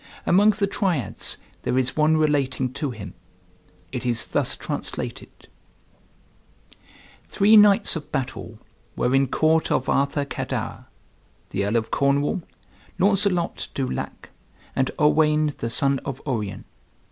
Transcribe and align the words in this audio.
Among 0.25 0.49
the 0.49 0.65
Triads 0.65 1.37
there 1.61 1.77
is 1.77 1.95
one 1.95 2.17
relating 2.17 2.73
to 2.73 2.89
him; 2.89 3.13
it 3.91 4.03
is 4.03 4.25
thus 4.25 4.55
translated: 4.55 5.47
"Three 7.27 7.55
Knights 7.55 7.95
of 7.95 8.11
Battle 8.11 8.57
were 8.95 9.13
in 9.13 9.27
court 9.27 9.69
of 9.71 9.87
Arthur 9.89 10.25
Cadwr, 10.25 10.85
the 11.51 11.65
Earl 11.65 11.75
of 11.75 11.91
Cornwall, 11.91 12.41
Launcelot 12.97 13.67
du 13.75 13.85
Lac, 13.87 14.31
and 14.75 14.89
Owain, 14.97 15.53
the 15.59 15.69
son 15.69 15.99
of 16.03 16.19
Urien. 16.25 16.65